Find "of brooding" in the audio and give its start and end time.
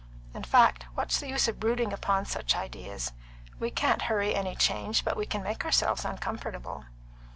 1.47-1.93